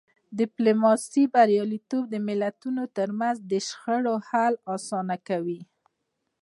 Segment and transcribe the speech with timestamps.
[0.03, 0.03] د
[0.39, 5.61] ډیپلوماسی بریالیتوب د ملتونو ترمنځ د شخړو حل اسانه کوي.